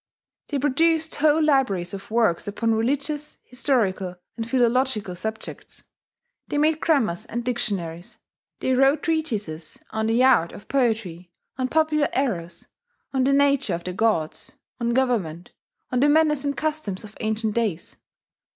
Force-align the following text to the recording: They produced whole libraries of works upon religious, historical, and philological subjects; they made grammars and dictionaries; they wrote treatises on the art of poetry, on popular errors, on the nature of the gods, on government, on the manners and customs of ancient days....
They 0.47 0.57
produced 0.57 1.13
whole 1.17 1.43
libraries 1.43 1.93
of 1.93 2.09
works 2.09 2.47
upon 2.47 2.73
religious, 2.73 3.37
historical, 3.43 4.15
and 4.35 4.49
philological 4.49 5.15
subjects; 5.15 5.83
they 6.47 6.57
made 6.57 6.81
grammars 6.81 7.25
and 7.25 7.43
dictionaries; 7.45 8.17
they 8.61 8.73
wrote 8.73 9.03
treatises 9.03 9.77
on 9.91 10.07
the 10.07 10.23
art 10.23 10.53
of 10.53 10.67
poetry, 10.67 11.29
on 11.59 11.67
popular 11.67 12.09
errors, 12.13 12.65
on 13.13 13.25
the 13.25 13.33
nature 13.33 13.75
of 13.75 13.83
the 13.83 13.93
gods, 13.93 14.53
on 14.79 14.95
government, 14.95 15.51
on 15.91 15.99
the 15.99 16.09
manners 16.09 16.45
and 16.45 16.57
customs 16.57 17.03
of 17.03 17.15
ancient 17.19 17.53
days.... 17.53 17.95